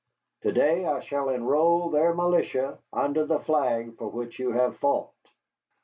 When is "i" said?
0.87-0.99